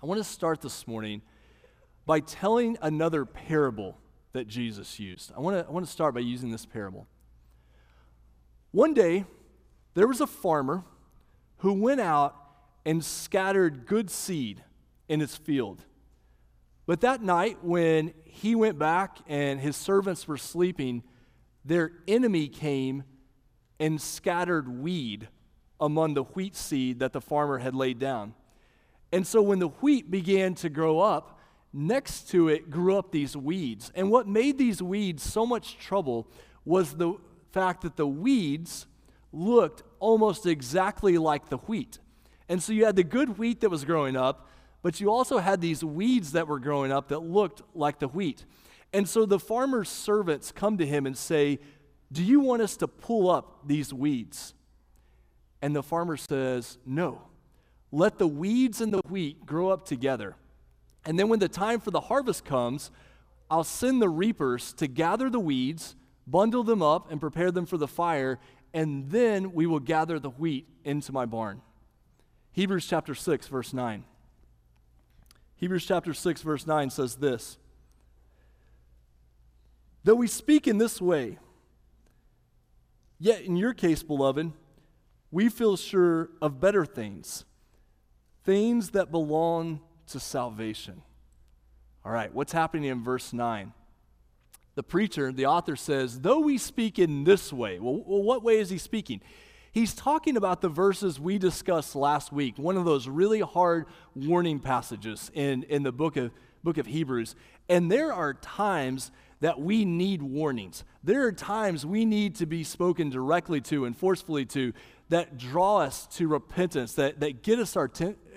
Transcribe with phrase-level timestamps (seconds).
[0.00, 1.22] I want to start this morning
[2.06, 3.98] by telling another parable
[4.32, 5.32] that Jesus used.
[5.36, 7.08] I want to, I want to start by using this parable.
[8.70, 9.24] One day,
[9.94, 10.84] there was a farmer
[11.58, 12.36] who went out
[12.86, 14.62] and scattered good seed
[15.08, 15.82] in his field.
[16.86, 21.02] But that night, when he went back and his servants were sleeping,
[21.64, 23.02] their enemy came
[23.80, 25.26] and scattered weed
[25.80, 28.34] among the wheat seed that the farmer had laid down.
[29.12, 31.38] And so when the wheat began to grow up,
[31.72, 33.92] next to it grew up these weeds.
[33.94, 36.28] And what made these weeds so much trouble
[36.64, 37.14] was the
[37.52, 38.86] fact that the weeds
[39.32, 41.98] looked almost exactly like the wheat.
[42.48, 44.48] And so you had the good wheat that was growing up,
[44.82, 48.44] but you also had these weeds that were growing up that looked like the wheat.
[48.92, 51.58] And so the farmer's servants come to him and say,
[52.10, 54.54] Do you want us to pull up these weeds?
[55.60, 57.22] And the farmer says, No.
[57.90, 60.36] Let the weeds and the wheat grow up together.
[61.04, 62.90] And then when the time for the harvest comes,
[63.50, 67.78] I'll send the reapers to gather the weeds, bundle them up, and prepare them for
[67.78, 68.38] the fire,
[68.74, 71.62] and then we will gather the wheat into my barn.
[72.52, 74.04] Hebrews chapter 6, verse 9.
[75.56, 77.56] Hebrews chapter 6, verse 9 says this
[80.04, 81.38] Though we speak in this way,
[83.18, 84.52] yet in your case, beloved,
[85.30, 87.44] we feel sure of better things,
[88.48, 91.02] things that belong to salvation.
[92.02, 93.74] All right, what's happening in verse 9?
[94.74, 98.70] The preacher, the author says, though we speak in this way, well, what way is
[98.70, 99.20] he speaking?
[99.70, 104.60] He's talking about the verses we discussed last week, one of those really hard warning
[104.60, 106.30] passages in, in the book of,
[106.64, 107.36] book of Hebrews.
[107.68, 110.84] And there are times that we need warnings.
[111.04, 114.72] There are times we need to be spoken directly to and forcefully to
[115.10, 117.88] that draw us to repentance, that, that get, us our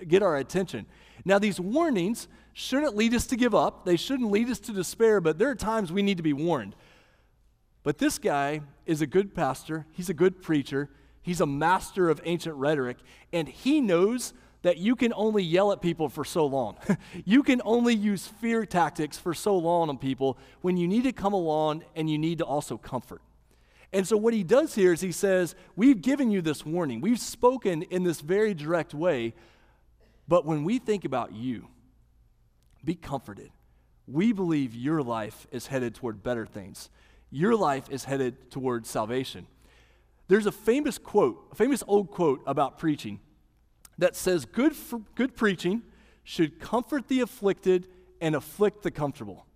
[0.08, 0.86] get our attention.
[1.24, 5.20] Now, these warnings shouldn't lead us to give up, they shouldn't lead us to despair,
[5.20, 6.74] but there are times we need to be warned.
[7.82, 10.90] But this guy is a good pastor, he's a good preacher,
[11.22, 12.98] he's a master of ancient rhetoric,
[13.32, 16.76] and he knows that you can only yell at people for so long.
[17.24, 21.12] you can only use fear tactics for so long on people when you need to
[21.12, 23.20] come along and you need to also comfort.
[23.92, 27.00] And so, what he does here is he says, We've given you this warning.
[27.00, 29.34] We've spoken in this very direct way.
[30.28, 31.68] But when we think about you,
[32.84, 33.50] be comforted.
[34.06, 36.90] We believe your life is headed toward better things.
[37.30, 39.46] Your life is headed toward salvation.
[40.28, 43.20] There's a famous quote, a famous old quote about preaching
[43.98, 45.82] that says, Good, for, good preaching
[46.24, 47.88] should comfort the afflicted
[48.20, 49.46] and afflict the comfortable.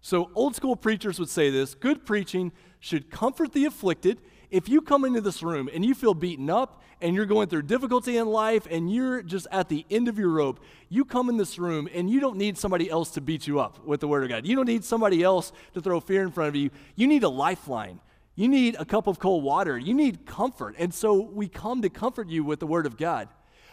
[0.00, 4.20] So, old school preachers would say this good preaching should comfort the afflicted.
[4.50, 7.62] If you come into this room and you feel beaten up and you're going through
[7.62, 11.36] difficulty in life and you're just at the end of your rope, you come in
[11.36, 14.22] this room and you don't need somebody else to beat you up with the Word
[14.22, 14.46] of God.
[14.46, 16.70] You don't need somebody else to throw fear in front of you.
[16.96, 18.00] You need a lifeline.
[18.34, 19.76] You need a cup of cold water.
[19.76, 20.76] You need comfort.
[20.78, 23.28] And so we come to comfort you with the Word of God.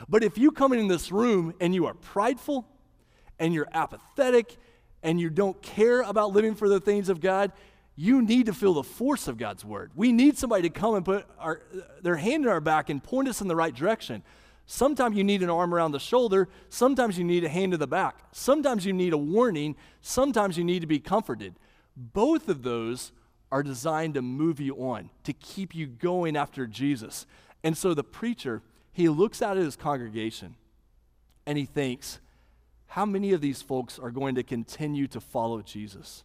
[0.10, 2.68] But if you come in this room and you are prideful
[3.40, 4.58] and you're apathetic
[5.04, 7.52] and you don't care about living for the things of God,
[7.96, 9.92] you need to feel the force of God's word.
[9.96, 11.62] We need somebody to come and put our,
[12.02, 14.22] their hand in our back and point us in the right direction.
[14.66, 16.50] Sometimes you need an arm around the shoulder.
[16.70, 18.18] Sometimes you need a hand to the back.
[18.32, 19.76] Sometimes you need a warning.
[20.02, 21.56] Sometimes you need to be comforted.
[21.96, 23.12] Both of those
[23.52, 27.26] are designed to move you on, to keep you going after Jesus.
[27.64, 28.62] And so the preacher,
[28.92, 30.56] he looks out at his congregation
[31.46, 32.20] and he thinks,
[32.88, 36.24] how many of these folks are going to continue to follow Jesus?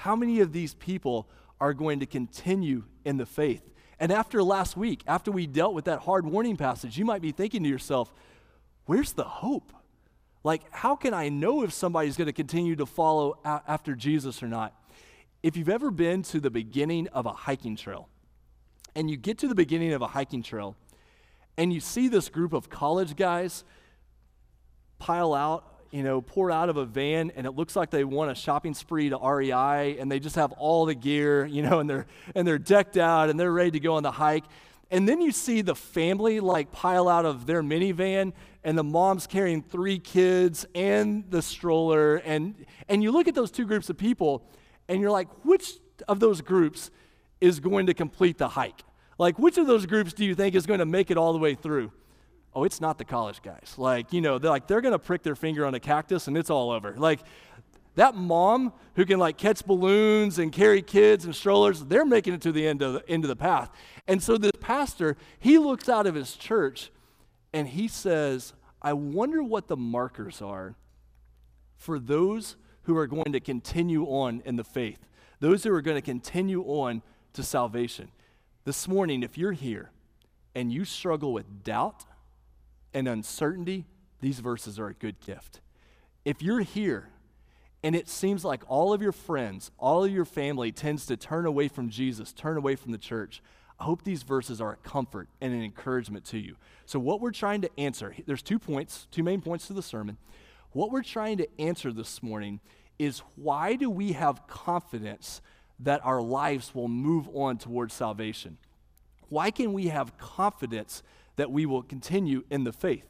[0.00, 1.28] How many of these people
[1.60, 3.60] are going to continue in the faith?
[3.98, 7.32] And after last week, after we dealt with that hard warning passage, you might be
[7.32, 8.10] thinking to yourself,
[8.86, 9.74] where's the hope?
[10.42, 14.42] Like, how can I know if somebody's going to continue to follow a- after Jesus
[14.42, 14.72] or not?
[15.42, 18.08] If you've ever been to the beginning of a hiking trail,
[18.94, 20.76] and you get to the beginning of a hiking trail,
[21.58, 23.64] and you see this group of college guys
[24.98, 28.28] pile out, you know, pour out of a van, and it looks like they won
[28.28, 31.90] a shopping spree to REI, and they just have all the gear, you know, and
[31.90, 34.44] they're and they're decked out and they're ready to go on the hike.
[34.92, 38.32] And then you see the family like pile out of their minivan,
[38.62, 43.50] and the mom's carrying three kids and the stroller, and and you look at those
[43.50, 44.48] two groups of people,
[44.88, 45.72] and you're like, which
[46.08, 46.90] of those groups
[47.40, 48.82] is going to complete the hike?
[49.18, 51.38] Like, which of those groups do you think is going to make it all the
[51.38, 51.92] way through?
[52.54, 53.74] Oh, it's not the college guys.
[53.76, 56.50] Like, you know, they're like they're gonna prick their finger on a cactus and it's
[56.50, 56.94] all over.
[56.96, 57.20] Like
[57.96, 62.40] that mom who can like catch balloons and carry kids and strollers, they're making it
[62.42, 63.70] to the end of the end of the path.
[64.06, 66.90] And so the pastor, he looks out of his church
[67.52, 70.74] and he says, I wonder what the markers are
[71.76, 74.98] for those who are going to continue on in the faith,
[75.40, 77.02] those who are going to continue on
[77.34, 78.08] to salvation.
[78.64, 79.90] This morning, if you're here
[80.54, 82.04] and you struggle with doubt
[82.94, 83.86] and uncertainty,
[84.20, 85.60] these verses are a good gift.
[86.24, 87.08] If you're here
[87.82, 91.46] and it seems like all of your friends, all of your family tends to turn
[91.46, 93.42] away from Jesus, turn away from the church,
[93.78, 96.56] I hope these verses are a comfort and an encouragement to you.
[96.84, 100.18] So, what we're trying to answer, there's two points, two main points to the sermon.
[100.72, 102.60] What we're trying to answer this morning
[102.98, 105.40] is why do we have confidence
[105.80, 108.58] that our lives will move on towards salvation?
[109.30, 111.02] Why can we have confidence
[111.36, 113.06] that we will continue in the faith?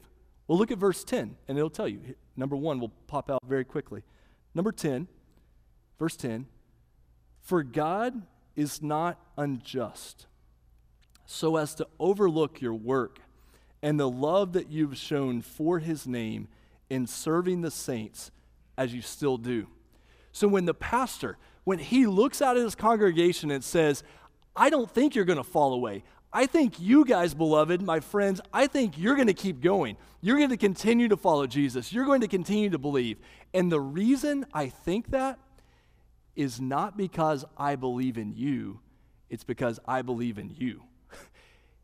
[0.47, 2.01] Well, look at verse 10, and it'll tell you.
[2.37, 4.03] Number one will pop out very quickly.
[4.55, 5.09] Number 10,
[5.99, 6.47] verse 10
[7.41, 8.23] For God
[8.55, 10.27] is not unjust
[11.27, 13.21] so as to overlook your work
[13.83, 16.49] and the love that you've shown for his name
[16.91, 18.31] in serving the saints
[18.77, 19.69] as you still do.
[20.33, 24.03] So when the pastor, when he looks out at his congregation and says,
[24.61, 26.05] I don't think you're going to fall away.
[26.31, 29.97] I think you guys, beloved, my friends, I think you're going to keep going.
[30.21, 31.95] You're going to continue to follow Jesus.
[31.95, 33.17] You're going to continue to believe.
[33.55, 35.39] And the reason I think that
[36.37, 38.81] is not because I believe in you,
[39.31, 40.83] it's because I believe in you.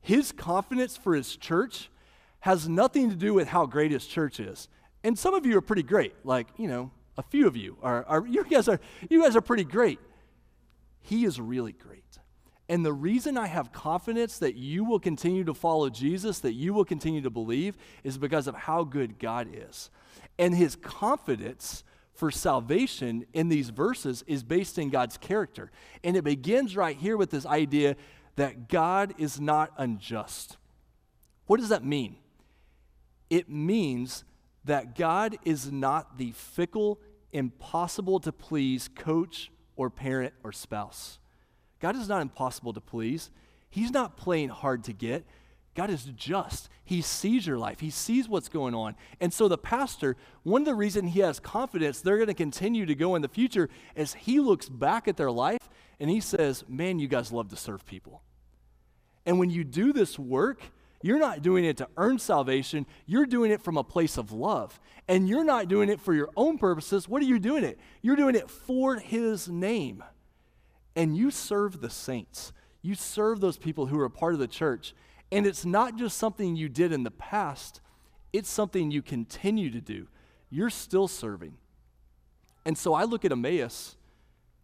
[0.03, 1.89] His confidence for his church
[2.41, 4.69] has nothing to do with how great his church is.
[5.03, 6.15] And some of you are pretty great.
[6.25, 8.79] Like, you know, a few of you are, are you guys are
[9.09, 9.99] you guys are pretty great.
[11.01, 12.05] He is really great.
[12.69, 16.75] And the reason I have confidence that you will continue to follow Jesus, that you
[16.75, 19.91] will continue to believe, is because of how good God is.
[20.39, 25.71] And his confidence for salvation in these verses is based in God's character.
[26.03, 27.95] And it begins right here with this idea
[28.35, 30.57] that God is not unjust.
[31.47, 32.17] What does that mean?
[33.31, 34.25] It means
[34.65, 37.01] that God is not the fickle,
[37.33, 41.19] impossible to please coach or parent or spouse.
[41.87, 43.31] God is not impossible to please.
[43.71, 45.25] He's not playing hard to get.
[45.77, 46.69] God is just.
[46.85, 47.79] He sees your life.
[47.79, 48.97] He sees what's going on.
[49.21, 52.87] And so the pastor, one of the reasons he has confidence they're going to continue
[52.87, 55.61] to go in the future is he looks back at their life
[56.01, 58.21] and he says, "Man, you guys love to serve people."
[59.25, 60.63] And when you do this work,
[61.03, 62.85] you're not doing it to earn salvation.
[63.07, 64.81] You're doing it from a place of love.
[65.07, 67.09] And you're not doing it for your own purposes.
[67.09, 67.79] What are you doing it?
[68.03, 70.03] You're doing it for His name.
[70.97, 72.53] And you serve the saints.
[72.83, 74.95] You serve those people who are a part of the church.
[75.31, 77.81] And it's not just something you did in the past,
[78.33, 80.09] it's something you continue to do.
[80.51, 81.55] You're still serving.
[82.65, 83.97] And so I look at Emmaus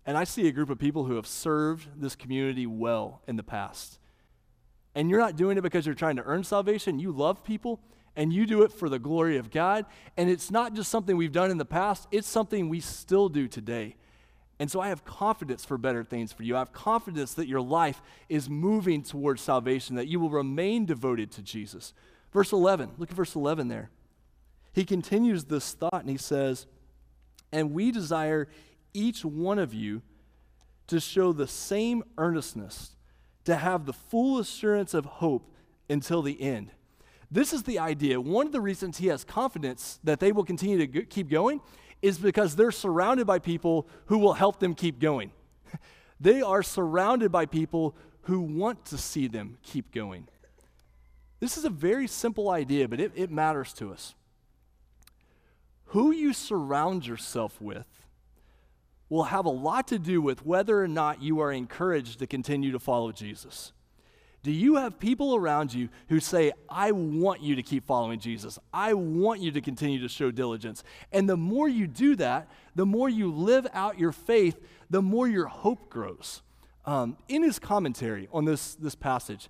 [0.04, 3.42] and I see a group of people who have served this community well in the
[3.42, 4.00] past
[4.94, 7.80] and you're not doing it because you're trying to earn salvation, you love people
[8.14, 9.86] and you do it for the glory of God.
[10.16, 13.48] And it's not just something we've done in the past, it's something we still do
[13.48, 13.96] today.
[14.62, 16.54] And so I have confidence for better things for you.
[16.54, 21.32] I have confidence that your life is moving towards salvation, that you will remain devoted
[21.32, 21.92] to Jesus.
[22.32, 23.90] Verse 11, look at verse 11 there.
[24.72, 26.66] He continues this thought and he says,
[27.50, 28.46] And we desire
[28.94, 30.00] each one of you
[30.86, 32.94] to show the same earnestness
[33.46, 35.52] to have the full assurance of hope
[35.90, 36.70] until the end.
[37.32, 38.20] This is the idea.
[38.20, 41.60] One of the reasons he has confidence that they will continue to go- keep going
[42.02, 45.30] is because they're surrounded by people who will help them keep going.
[46.20, 50.28] they are surrounded by people who want to see them keep going.
[51.40, 54.14] This is a very simple idea, but it, it matters to us.
[55.86, 57.86] Who you surround yourself with
[59.08, 62.72] will have a lot to do with whether or not you are encouraged to continue
[62.72, 63.72] to follow Jesus.
[64.42, 68.58] Do you have people around you who say, I want you to keep following Jesus?
[68.72, 70.82] I want you to continue to show diligence.
[71.12, 74.58] And the more you do that, the more you live out your faith,
[74.90, 76.42] the more your hope grows.
[76.84, 79.48] Um, in his commentary on this, this passage,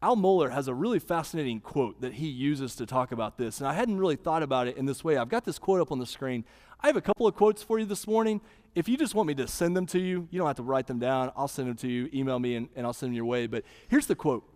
[0.00, 3.58] Al Mohler has a really fascinating quote that he uses to talk about this.
[3.58, 5.18] And I hadn't really thought about it in this way.
[5.18, 6.44] I've got this quote up on the screen.
[6.80, 8.40] I have a couple of quotes for you this morning
[8.74, 10.86] if you just want me to send them to you, you don't have to write
[10.86, 11.30] them down.
[11.36, 13.46] I'll send them to you, email me, and, and I'll send them your way.
[13.46, 14.48] But here's the quote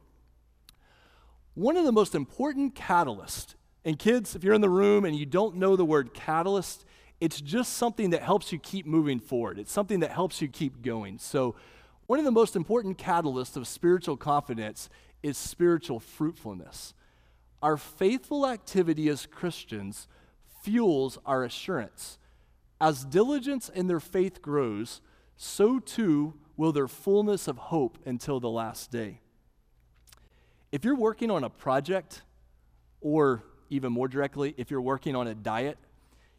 [1.54, 5.26] One of the most important catalysts, and kids, if you're in the room and you
[5.26, 6.84] don't know the word catalyst,
[7.20, 9.58] it's just something that helps you keep moving forward.
[9.58, 11.18] It's something that helps you keep going.
[11.18, 11.54] So,
[12.06, 14.88] one of the most important catalysts of spiritual confidence
[15.22, 16.94] is spiritual fruitfulness.
[17.60, 20.08] Our faithful activity as Christians
[20.62, 22.18] fuels our assurance.
[22.80, 25.00] As diligence in their faith grows,
[25.36, 29.20] so too will their fullness of hope until the last day.
[30.70, 32.22] If you're working on a project
[33.00, 35.78] or even more directly, if you're working on a diet,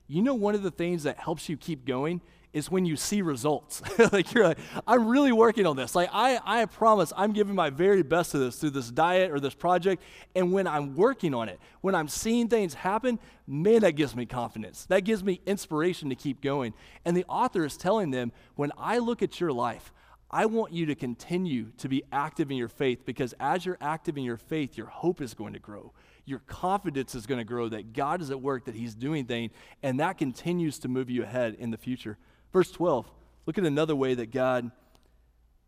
[0.07, 3.21] you know one of the things that helps you keep going is when you see
[3.21, 3.81] results.
[4.11, 5.95] like you're like, I'm really working on this.
[5.95, 9.39] Like I, I promise I'm giving my very best to this through this diet or
[9.39, 10.01] this project.
[10.35, 14.25] And when I'm working on it, when I'm seeing things happen, man, that gives me
[14.25, 14.85] confidence.
[14.85, 16.73] That gives me inspiration to keep going.
[17.05, 19.93] And the author is telling them, when I look at your life,
[20.31, 24.15] I want you to continue to be active in your faith because as you're active
[24.17, 25.91] in your faith, your hope is going to grow.
[26.25, 29.51] Your confidence is going to grow that God is at work, that He's doing things,
[29.81, 32.19] and that continues to move you ahead in the future.
[32.51, 33.09] Verse 12,
[33.45, 34.71] look at another way that God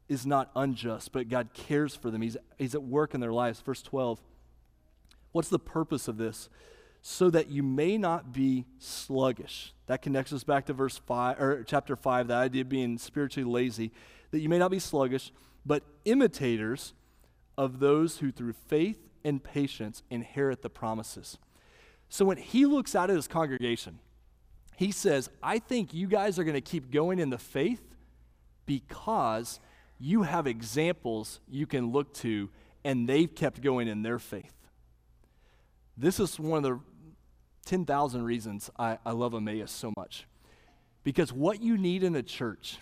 [0.09, 2.21] is not unjust, but God cares for them.
[2.21, 3.61] He's, he's at work in their lives.
[3.61, 4.19] Verse 12,
[5.31, 6.49] what's the purpose of this?
[7.01, 9.73] So that you may not be sluggish.
[9.87, 13.49] That connects us back to verse 5 or chapter 5, the idea of being spiritually
[13.49, 13.91] lazy,
[14.31, 15.31] that you may not be sluggish,
[15.65, 16.93] but imitators
[17.57, 21.37] of those who through faith and patience inherit the promises.
[22.09, 23.99] So when he looks out at his congregation,
[24.81, 27.83] he says, I think you guys are going to keep going in the faith
[28.65, 29.59] because
[29.99, 32.49] you have examples you can look to,
[32.83, 34.55] and they've kept going in their faith.
[35.95, 36.79] This is one of the
[37.67, 40.25] 10,000 reasons I, I love Emmaus so much.
[41.03, 42.79] Because what you need in a church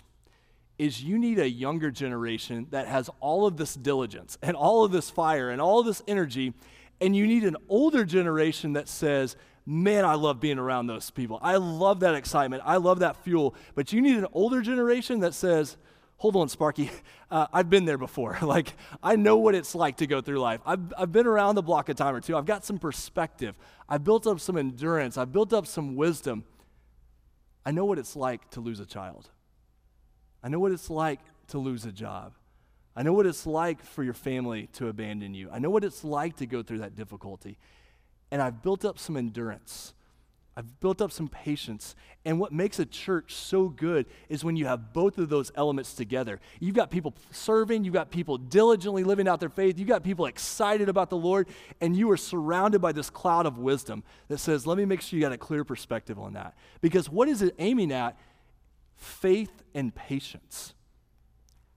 [0.78, 4.90] is you need a younger generation that has all of this diligence and all of
[4.90, 6.54] this fire and all of this energy,
[6.98, 9.36] and you need an older generation that says,
[9.66, 11.38] man, I love being around those people.
[11.42, 12.62] I love that excitement.
[12.64, 13.54] I love that fuel.
[13.74, 15.76] But you need an older generation that says,
[16.16, 16.90] hold on, Sparky,
[17.30, 18.38] uh, I've been there before.
[18.42, 20.60] like, I know what it's like to go through life.
[20.66, 22.36] I've, I've been around the block a time or two.
[22.36, 23.54] I've got some perspective.
[23.88, 25.16] I've built up some endurance.
[25.16, 26.44] I've built up some wisdom.
[27.64, 29.28] I know what it's like to lose a child.
[30.42, 32.32] I know what it's like to lose a job.
[32.96, 35.48] I know what it's like for your family to abandon you.
[35.50, 37.58] I know what it's like to go through that difficulty
[38.30, 39.94] and I've built up some endurance.
[40.56, 41.94] I've built up some patience.
[42.24, 45.94] And what makes a church so good is when you have both of those elements
[45.94, 46.38] together.
[46.58, 50.26] You've got people serving, you've got people diligently living out their faith, you've got people
[50.26, 51.48] excited about the Lord,
[51.80, 55.18] and you are surrounded by this cloud of wisdom that says, let me make sure
[55.18, 56.54] you got a clear perspective on that.
[56.82, 58.18] Because what is it aiming at?
[58.96, 60.74] Faith and patience.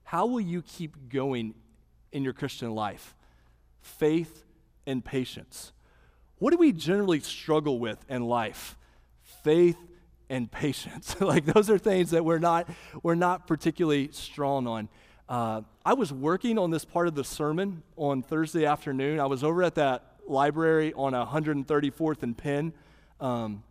[0.02, 1.54] How will you keep going
[2.12, 3.14] in your Christian life?
[3.80, 4.44] Faith
[4.86, 5.72] and patience.
[6.44, 8.76] What do we generally struggle with in life?
[9.44, 9.78] Faith
[10.28, 11.16] and patience.
[11.20, 12.68] like those are things that we're not
[13.02, 14.90] we're not particularly strong on.
[15.26, 19.20] Uh, I was working on this part of the sermon on Thursday afternoon.
[19.20, 22.74] I was over at that library on 134th and Penn.
[23.20, 23.62] Um,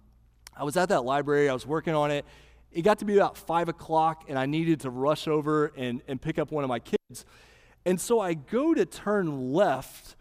[0.57, 1.49] I was at that library.
[1.49, 2.25] I was working on it.
[2.71, 6.19] It got to be about five o'clock, and I needed to rush over and, and
[6.19, 7.23] pick up one of my kids.
[7.85, 10.15] And so I go to turn left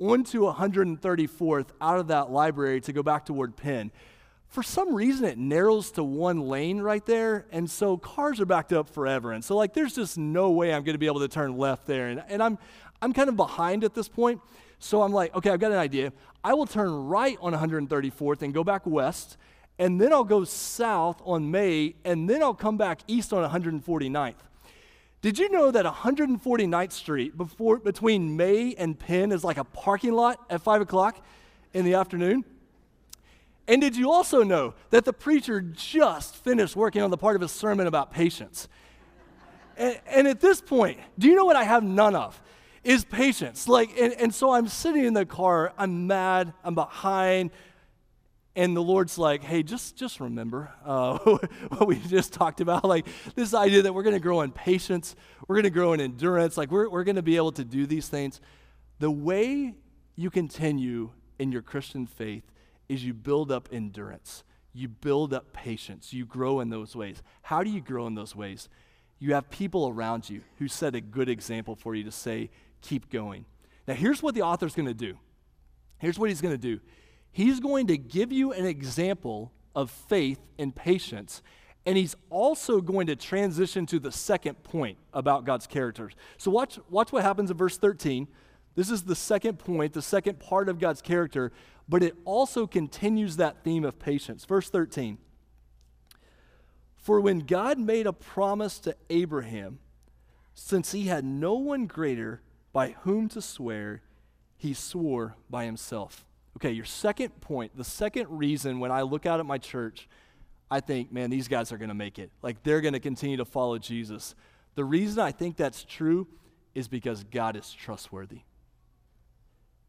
[0.00, 3.90] onto 134th out of that library to go back toward Penn.
[4.48, 8.72] For some reason, it narrows to one lane right there, and so cars are backed
[8.72, 9.30] up forever.
[9.30, 11.86] And so, like, there's just no way I'm going to be able to turn left
[11.86, 12.08] there.
[12.08, 12.58] And, and I'm,
[13.00, 14.40] I'm kind of behind at this point.
[14.80, 16.12] So I'm like, okay, I've got an idea.
[16.42, 19.36] I will turn right on 134th and go back west,
[19.78, 24.34] and then I'll go south on May, and then I'll come back east on 149th.
[25.22, 30.12] Did you know that 149th Street before, between May and Penn is like a parking
[30.12, 31.22] lot at 5 o'clock
[31.74, 32.44] in the afternoon?
[33.68, 37.42] And did you also know that the preacher just finished working on the part of
[37.42, 38.66] his sermon about patience?
[39.76, 42.40] and, and, at this point, do you know what I have none of?
[42.82, 43.68] Is patience.
[43.68, 47.50] Like, and, and so I'm sitting in the car, I'm mad, I'm behind,
[48.56, 51.18] and the lord's like hey just just remember uh,
[51.68, 52.84] what we just talked about.
[52.84, 55.14] Like this idea that we're going to grow in patience
[55.46, 57.86] we're going to grow in endurance like we're, we're going to be able to do
[57.86, 58.40] these things.
[58.98, 59.74] The way
[60.16, 62.44] you continue in your christian faith
[62.90, 64.42] is you build up endurance.
[64.72, 66.12] You build up patience.
[66.12, 67.22] You grow in those ways.
[67.42, 68.68] How do you grow in those ways?
[69.20, 72.50] You have people around you who set a good example for you to say
[72.82, 73.44] keep going.
[73.86, 75.16] Now here's what the author's going to do.
[75.98, 76.80] Here's what he's going to do
[77.32, 81.42] He's going to give you an example of faith and patience.
[81.86, 86.14] And he's also going to transition to the second point about God's characters.
[86.36, 88.28] So watch, watch what happens in verse 13.
[88.74, 91.52] This is the second point, the second part of God's character,
[91.88, 94.44] but it also continues that theme of patience.
[94.44, 95.18] Verse 13.
[96.96, 99.78] For when God made a promise to Abraham,
[100.54, 104.02] since he had no one greater by whom to swear,
[104.56, 106.26] he swore by himself.
[106.56, 110.08] Okay, your second point, the second reason when I look out at my church,
[110.70, 112.30] I think, man, these guys are going to make it.
[112.42, 114.34] Like they're going to continue to follow Jesus.
[114.74, 116.26] The reason I think that's true
[116.74, 118.40] is because God is trustworthy.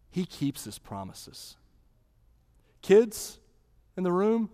[0.09, 1.55] He keeps his promises.
[2.81, 3.39] Kids
[3.95, 4.49] in the room,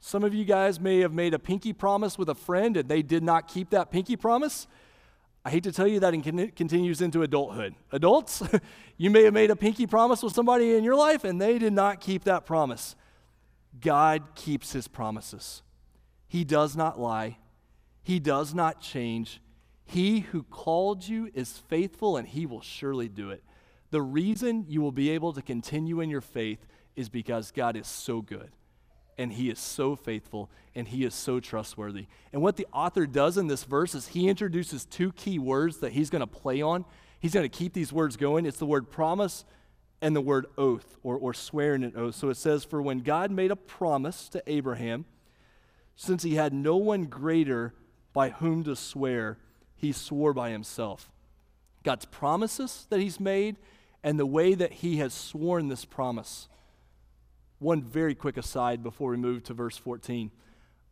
[0.00, 3.02] some of you guys may have made a pinky promise with a friend and they
[3.02, 4.66] did not keep that pinky promise.
[5.44, 7.74] I hate to tell you that it continues into adulthood.
[7.90, 8.42] Adults,
[8.96, 11.72] you may have made a pinky promise with somebody in your life and they did
[11.72, 12.94] not keep that promise.
[13.80, 15.62] God keeps his promises.
[16.28, 17.38] He does not lie,
[18.02, 19.40] he does not change.
[19.84, 23.42] He who called you is faithful and he will surely do it.
[23.90, 27.88] The reason you will be able to continue in your faith is because God is
[27.88, 28.52] so good
[29.18, 32.06] and he is so faithful and he is so trustworthy.
[32.32, 35.92] And what the author does in this verse is he introduces two key words that
[35.92, 36.84] he's going to play on.
[37.20, 38.46] He's going to keep these words going.
[38.46, 39.44] It's the word promise
[40.00, 42.14] and the word oath or, or swearing an oath.
[42.14, 45.04] So it says, For when God made a promise to Abraham,
[45.94, 47.74] since he had no one greater
[48.12, 49.38] by whom to swear,
[49.76, 51.10] he swore by himself.
[51.82, 53.56] God's promises that he's made
[54.02, 56.48] and the way that he has sworn this promise
[57.62, 60.30] one very quick aside before we move to verse 14.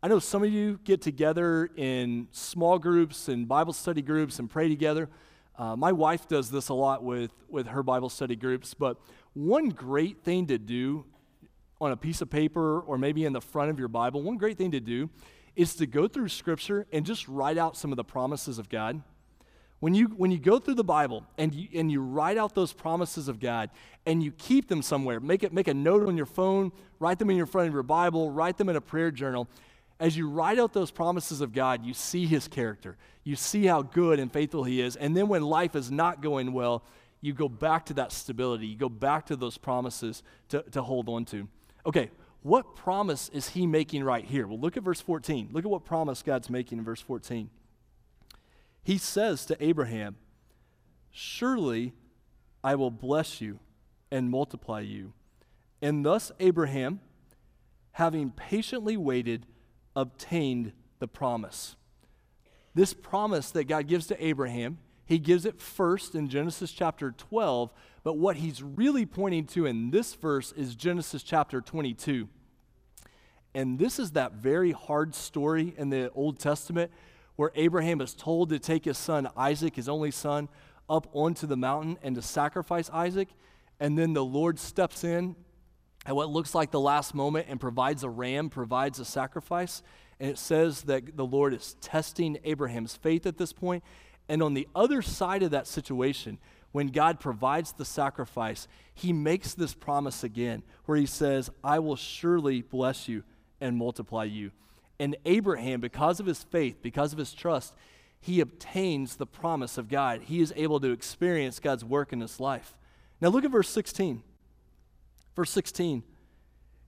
[0.01, 4.49] I know some of you get together in small groups and Bible study groups and
[4.49, 5.09] pray together.
[5.57, 8.97] Uh, my wife does this a lot with, with her Bible study groups, but
[9.33, 11.05] one great thing to do
[11.81, 14.57] on a piece of paper or maybe in the front of your Bible, one great
[14.57, 15.09] thing to do
[15.55, 19.01] is to go through Scripture and just write out some of the promises of God.
[19.81, 22.71] When you, when you go through the Bible and you, and you write out those
[22.71, 23.71] promises of God
[24.05, 27.31] and you keep them somewhere, make, it, make a note on your phone, write them
[27.31, 29.49] in your front of your Bible, write them in a prayer journal.
[29.99, 32.95] As you write out those promises of God, you see his character.
[33.23, 34.95] You see how good and faithful he is.
[34.95, 36.83] And then when life is not going well,
[37.19, 38.67] you go back to that stability.
[38.67, 41.47] You go back to those promises to, to hold on to.
[41.87, 42.11] Okay,
[42.43, 44.45] what promise is he making right here?
[44.45, 45.49] Well, look at verse 14.
[45.51, 47.49] Look at what promise God's making in verse 14
[48.83, 50.15] he says to Abraham,
[51.11, 51.93] Surely
[52.63, 53.59] I will bless you
[54.11, 55.13] and multiply you.
[55.81, 56.99] And thus Abraham,
[57.93, 59.45] having patiently waited,
[59.95, 61.75] obtained the promise.
[62.73, 67.73] This promise that God gives to Abraham, he gives it first in Genesis chapter 12,
[68.03, 72.29] but what he's really pointing to in this verse is Genesis chapter 22.
[73.53, 76.91] And this is that very hard story in the Old Testament
[77.41, 80.47] where Abraham is told to take his son Isaac, his only son,
[80.87, 83.29] up onto the mountain and to sacrifice Isaac.
[83.79, 85.35] And then the Lord steps in
[86.05, 89.81] at what looks like the last moment and provides a ram, provides a sacrifice.
[90.19, 93.83] And it says that the Lord is testing Abraham's faith at this point.
[94.29, 96.37] And on the other side of that situation,
[96.73, 101.95] when God provides the sacrifice, he makes this promise again where he says, I will
[101.95, 103.23] surely bless you
[103.59, 104.51] and multiply you.
[105.01, 107.73] And Abraham, because of his faith, because of his trust,
[108.19, 110.21] he obtains the promise of God.
[110.21, 112.77] He is able to experience God's work in his life.
[113.19, 114.21] Now look at verse 16.
[115.35, 116.03] Verse 16.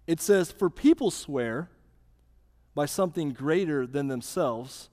[0.06, 1.72] It says, For people swear
[2.76, 4.92] by something greater than themselves,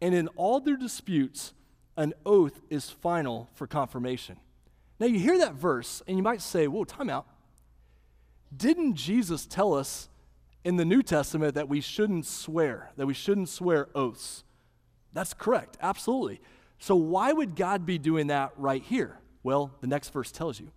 [0.00, 1.52] and in all their disputes,
[1.94, 4.38] an oath is final for confirmation.
[4.98, 7.26] Now you hear that verse, and you might say, Whoa, time out.
[8.56, 10.08] Didn't Jesus tell us
[10.64, 14.44] in the New Testament that we shouldn't swear, that we shouldn't swear oaths.
[15.12, 16.40] That's correct, absolutely.
[16.78, 19.18] So, why would God be doing that right here?
[19.42, 20.70] Well, the next verse tells you.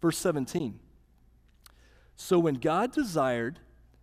[0.00, 0.78] Verse 17.
[2.16, 3.60] So, when God desired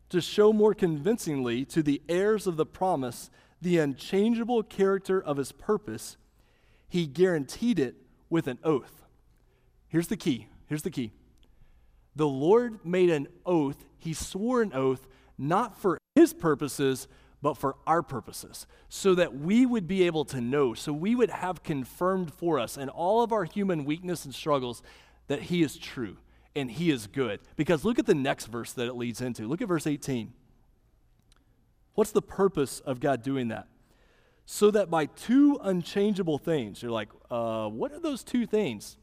[0.09, 3.29] to show more convincingly to the heirs of the promise
[3.61, 6.17] the unchangeable character of his purpose,
[6.87, 7.95] he guaranteed it
[8.29, 9.03] with an oath.
[9.87, 10.47] Here's the key.
[10.67, 11.11] Here's the key.
[12.19, 17.07] The Lord made an oath, he swore an oath, not for his purposes,
[17.41, 21.29] but for our purposes, so that we would be able to know, so we would
[21.29, 24.83] have confirmed for us in all of our human weakness and struggles
[25.27, 26.17] that he is true
[26.57, 27.39] and he is good.
[27.55, 29.47] Because look at the next verse that it leads into.
[29.47, 30.33] Look at verse 18.
[31.93, 33.69] What's the purpose of God doing that?
[34.45, 38.97] So that by two unchangeable things, you're like, uh, what are those two things?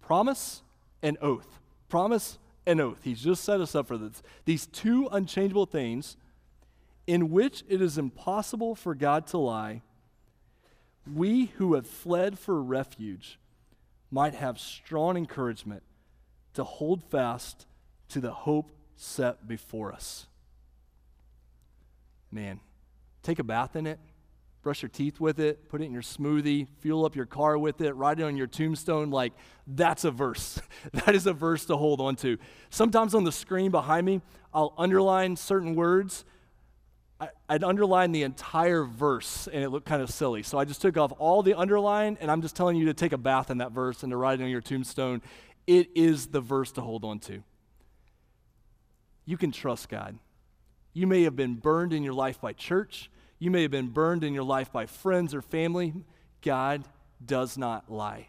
[0.00, 0.62] Promise
[1.04, 1.60] and oath.
[1.88, 2.38] Promise
[2.68, 2.98] and oath.
[3.02, 4.22] He's just set us up for this.
[4.44, 6.16] These two unchangeable things
[7.06, 9.80] in which it is impossible for God to lie,
[11.12, 13.38] we who have fled for refuge
[14.10, 15.82] might have strong encouragement
[16.52, 17.66] to hold fast
[18.10, 20.26] to the hope set before us.
[22.30, 22.60] Man,
[23.22, 23.98] take a bath in it
[24.68, 27.80] brush your teeth with it, put it in your smoothie, fuel up your car with
[27.80, 29.08] it, write it on your tombstone.
[29.08, 29.32] Like,
[29.66, 30.60] that's a verse.
[30.92, 32.36] that is a verse to hold on to.
[32.68, 34.20] Sometimes on the screen behind me,
[34.52, 36.26] I'll underline certain words.
[37.18, 40.42] I, would underline the entire verse and it looked kind of silly.
[40.42, 43.14] So I just took off all the underline and I'm just telling you to take
[43.14, 45.22] a bath in that verse and to write it on your tombstone.
[45.66, 47.42] It is the verse to hold on to.
[49.24, 50.18] you can trust God.
[50.92, 54.24] You may have been burned in your life by church, you may have been burned
[54.24, 55.94] in your life by friends or family.
[56.42, 56.84] God
[57.24, 58.28] does not lie,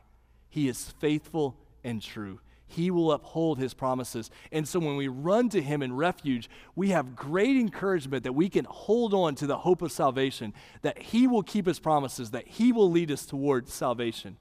[0.49, 2.39] He is faithful and true.
[2.71, 4.29] He will uphold his promises.
[4.51, 8.47] And so when we run to him in refuge, we have great encouragement that we
[8.47, 12.47] can hold on to the hope of salvation, that he will keep his promises, that
[12.47, 14.37] he will lead us toward salvation.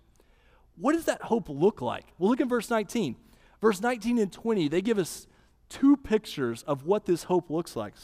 [0.77, 2.05] What does that hope look like?
[2.19, 3.17] Well, look at verse 19.
[3.63, 5.27] Verse 19 and 20, they give us
[5.71, 7.95] two pictures of what this hope looks like.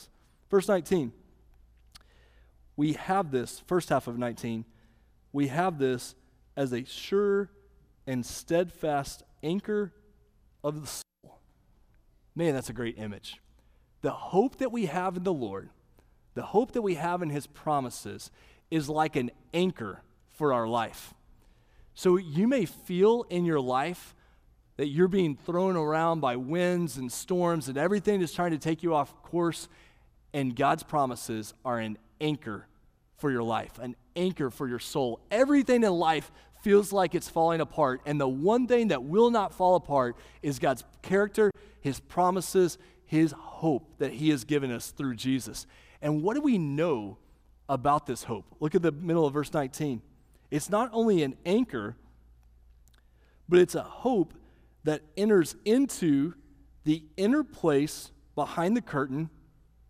[0.51, 1.13] Verse 19,
[2.77, 4.65] we have this, first half of 19,
[5.33, 6.15] we have this
[6.57, 7.51] as a sure
[8.07, 9.93] and steadfast anchor
[10.63, 11.39] of the soul.
[12.35, 13.41] Man, that's a great image.
[14.03, 15.71] The hope that we have in the Lord,
[16.35, 18.31] the hope that we have in His promises,
[18.71, 21.15] is like an anchor for our life.
[21.95, 24.15] So you may feel in your life
[24.77, 28.83] that you're being thrown around by winds and storms and everything is trying to take
[28.83, 29.69] you off course,
[30.33, 32.67] and God's promises are an anchor
[33.17, 35.21] for your life, an anchor for your soul.
[35.31, 36.31] Everything in life
[36.63, 40.59] feels like it's falling apart, and the one thing that will not fall apart is
[40.59, 41.51] God's character,
[41.81, 45.67] His promises, His hope that He has given us through Jesus.
[46.01, 47.19] And what do we know
[47.69, 48.47] about this hope?
[48.61, 50.03] Look at the middle of verse 19.
[50.51, 51.97] It's not only an anchor,
[53.49, 54.35] but it's a hope
[54.85, 56.35] that enters into
[56.85, 59.31] the inner place behind the curtain.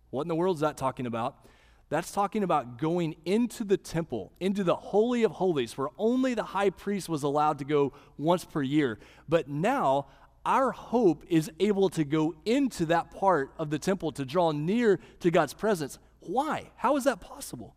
[0.09, 1.45] What in the world is that talking about?
[1.89, 6.43] That's talking about going into the temple, into the Holy of Holies, where only the
[6.43, 8.97] high priest was allowed to go once per year.
[9.29, 10.07] But now,
[10.45, 14.99] our hope is able to go into that part of the temple to draw near
[15.19, 15.99] to God's presence.
[16.21, 16.71] Why?
[16.75, 17.75] How is that possible?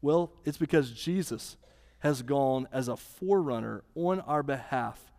[0.00, 1.56] Well, it's because Jesus
[2.00, 5.12] has gone as a forerunner on our behalf,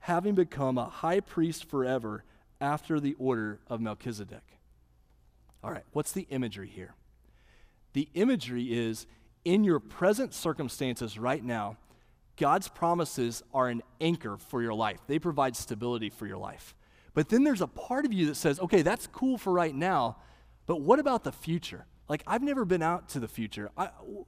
[0.00, 2.24] having become a high priest forever
[2.60, 4.55] after the order of Melchizedek.
[5.66, 6.94] All right, what's the imagery here?
[7.92, 9.04] The imagery is
[9.44, 11.76] in your present circumstances right now,
[12.36, 15.00] God's promises are an anchor for your life.
[15.08, 16.76] They provide stability for your life.
[17.14, 20.18] But then there's a part of you that says, okay, that's cool for right now,
[20.66, 21.86] but what about the future?
[22.08, 23.70] Like, I've never been out to the future.
[23.76, 23.86] I,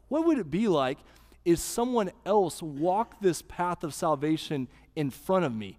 [0.08, 0.98] what would it be like
[1.44, 5.78] if someone else walked this path of salvation in front of me?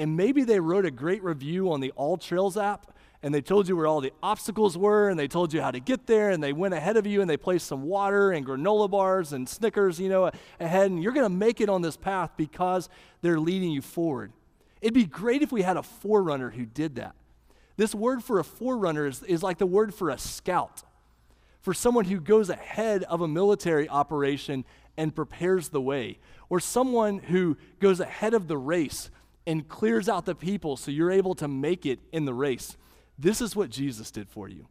[0.00, 2.92] And maybe they wrote a great review on the All Trails app
[3.22, 5.80] and they told you where all the obstacles were and they told you how to
[5.80, 8.90] get there and they went ahead of you and they placed some water and granola
[8.90, 12.30] bars and Snickers, you know, ahead and you're going to make it on this path
[12.36, 12.88] because
[13.22, 14.32] they're leading you forward.
[14.80, 17.14] It'd be great if we had a forerunner who did that.
[17.76, 20.82] This word for a forerunner is, is like the word for a scout
[21.66, 24.64] for someone who goes ahead of a military operation
[24.96, 26.16] and prepares the way,
[26.48, 29.10] or someone who goes ahead of the race
[29.48, 32.76] and clears out the people so you're able to make it in the race.
[33.18, 34.66] This is what Jesus did for you.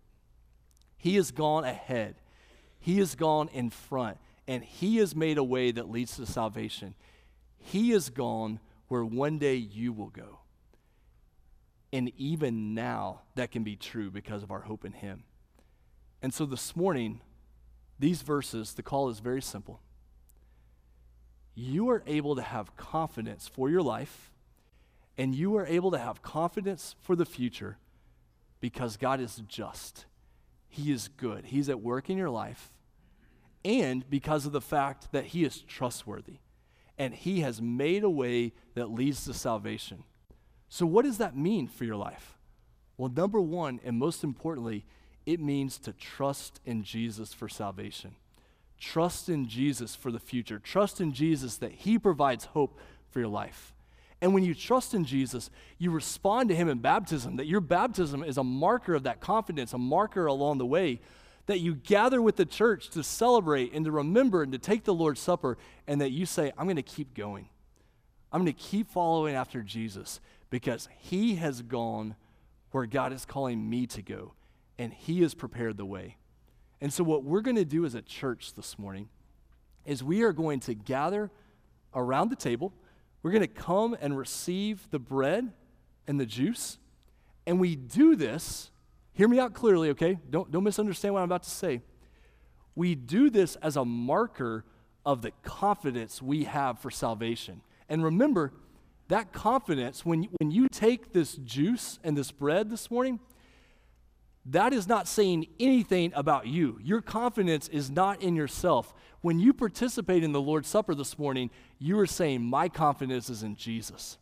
[0.97, 2.15] He has gone ahead,
[2.79, 6.95] He has gone in front, and He has made a way that leads to salvation.
[7.57, 10.39] He has gone where one day you will go.
[11.91, 15.23] And even now, that can be true because of our hope in Him.
[16.21, 17.21] And so this morning,
[17.99, 19.81] these verses, the call is very simple.
[21.55, 24.31] You are able to have confidence for your life,
[25.17, 27.77] and you are able to have confidence for the future
[28.59, 30.05] because God is just.
[30.67, 31.45] He is good.
[31.45, 32.69] He's at work in your life,
[33.63, 36.39] and because of the fact that He is trustworthy
[36.97, 40.03] and He has made a way that leads to salvation.
[40.69, 42.37] So, what does that mean for your life?
[42.97, 44.85] Well, number one, and most importantly,
[45.25, 48.15] it means to trust in Jesus for salvation.
[48.79, 50.59] Trust in Jesus for the future.
[50.59, 52.77] Trust in Jesus that He provides hope
[53.09, 53.74] for your life.
[54.21, 58.23] And when you trust in Jesus, you respond to Him in baptism, that your baptism
[58.23, 61.01] is a marker of that confidence, a marker along the way,
[61.47, 64.93] that you gather with the church to celebrate and to remember and to take the
[64.93, 67.49] Lord's Supper, and that you say, I'm going to keep going.
[68.31, 72.15] I'm going to keep following after Jesus because He has gone
[72.71, 74.33] where God is calling me to go
[74.77, 76.17] and He has prepared the way.
[76.81, 79.09] And so, what we're going to do as a church this morning
[79.85, 81.31] is we are going to gather
[81.93, 82.73] around the table.
[83.25, 85.51] We're going to come and receive the bread
[86.05, 86.77] and the juice.
[87.47, 88.69] And we do this,
[89.13, 90.19] hear me out clearly, okay?
[90.29, 91.81] Don't, don't misunderstand what I'm about to say.
[92.75, 94.63] We do this as a marker
[95.07, 97.61] of the confidence we have for salvation.
[97.89, 98.53] And remember,
[99.07, 103.19] that confidence, when, when you take this juice and this bread this morning,
[104.45, 106.79] that is not saying anything about you.
[106.83, 108.93] Your confidence is not in yourself.
[109.21, 113.41] When you participate in the Lord's Supper this morning, you are saying, My confidence is
[113.41, 114.19] in Jesus.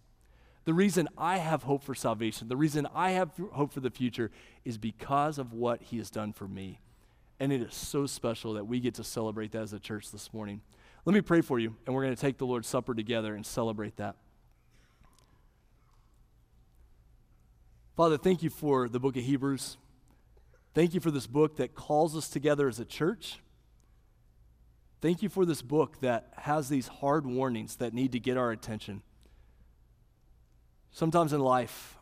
[0.66, 4.32] The reason I have hope for salvation, the reason I have hope for the future
[4.64, 6.80] is because of what he has done for me.
[7.38, 10.34] And it is so special that we get to celebrate that as a church this
[10.34, 10.62] morning.
[11.04, 13.46] Let me pray for you, and we're going to take the Lord's Supper together and
[13.46, 14.16] celebrate that.
[17.98, 19.78] Father, thank you for the book of Hebrews.
[20.74, 23.40] Thank you for this book that calls us together as a church.
[25.02, 28.52] Thank you for this book that has these hard warnings that need to get our
[28.52, 29.04] attention.
[30.92, 31.98] Sometimes in life,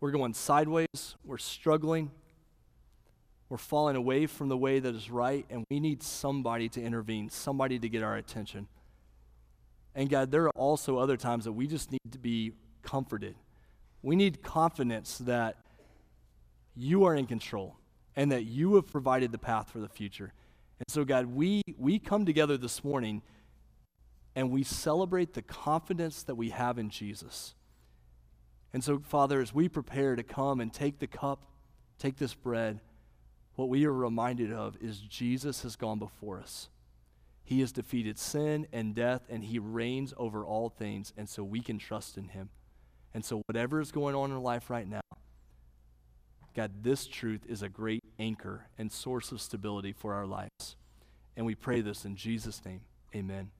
[0.00, 2.10] we're going sideways, we're struggling,
[3.48, 7.30] we're falling away from the way that is right, and we need somebody to intervene,
[7.30, 8.66] somebody to get our attention.
[9.94, 13.34] And God, there are also other times that we just need to be comforted.
[14.02, 15.56] We need confidence that
[16.80, 17.76] you are in control
[18.16, 20.32] and that you have provided the path for the future.
[20.78, 23.22] And so, God, we, we come together this morning
[24.34, 27.54] and we celebrate the confidence that we have in Jesus.
[28.72, 31.44] And so, Father, as we prepare to come and take the cup,
[31.98, 32.80] take this bread,
[33.56, 36.68] what we are reminded of is Jesus has gone before us.
[37.42, 41.60] He has defeated sin and death, and he reigns over all things, and so we
[41.60, 42.48] can trust in him.
[43.12, 45.00] And so, whatever is going on in life right now,
[46.54, 50.76] God, this truth is a great anchor and source of stability for our lives.
[51.36, 52.80] And we pray this in Jesus' name.
[53.14, 53.50] Amen.